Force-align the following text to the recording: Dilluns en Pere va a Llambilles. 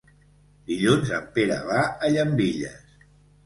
Dilluns 0.71 1.11
en 1.19 1.29
Pere 1.37 1.59
va 1.69 1.85
a 1.95 2.13
Llambilles. 2.17 3.01